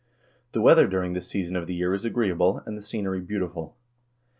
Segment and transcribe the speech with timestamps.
[0.01, 0.07] 1
[0.53, 3.77] The weather during this season of the year is agreeable, and the scenery beautiful.